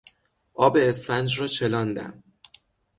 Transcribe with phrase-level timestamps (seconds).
[0.53, 2.23] آب اسفنج را چلاندن